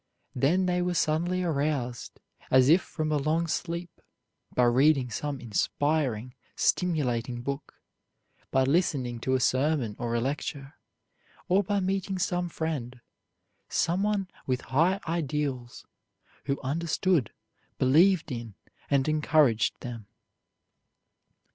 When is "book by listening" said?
7.43-9.19